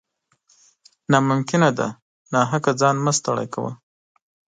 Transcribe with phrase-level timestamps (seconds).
[1.11, 1.87] نا ممکنه ده،
[2.33, 3.71] ناحقه ځان مه ستړی کوه